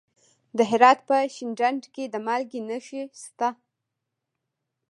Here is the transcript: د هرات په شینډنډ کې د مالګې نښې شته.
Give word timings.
د 0.57 0.59
هرات 0.69 0.99
په 1.07 1.15
شینډنډ 1.35 1.81
کې 1.93 2.03
د 2.13 2.15
مالګې 2.25 2.61
نښې 2.67 3.03
شته. 3.21 3.49